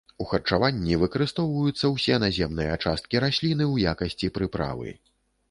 У 0.23 0.25
харчаванні 0.29 0.95
выкарыстоўваюцца 1.03 1.85
ўсе 1.91 2.15
наземныя 2.25 2.73
часткі 2.87 3.23
расліны 3.27 3.63
ў 3.73 3.95
якасці 3.95 4.33
прыправы. 4.41 4.89